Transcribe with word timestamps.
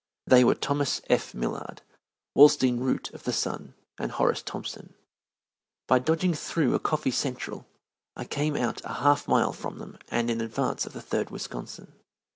They 0.25 0.43
were 0.43 0.55
Thomas 0.55 0.99
F. 1.11 1.35
Millard, 1.35 1.83
Walstein 2.35 2.79
Root 2.79 3.11
of 3.11 3.21
the 3.21 3.31
Sun, 3.31 3.75
and 3.99 4.11
Horace 4.11 4.41
Thompson. 4.41 4.95
By 5.85 5.99
dodging 5.99 6.33
through 6.33 6.73
a 6.73 6.79
coffee 6.79 7.11
central 7.11 7.67
I 8.15 8.25
came 8.25 8.55
out 8.55 8.83
a 8.83 8.93
half 8.93 9.27
mile 9.27 9.53
from 9.53 9.77
them 9.77 9.99
and 10.09 10.31
in 10.31 10.41
advance 10.41 10.87
of 10.87 10.93
the 10.93 11.03
Third 11.03 11.29
Wisconsin. 11.29 11.93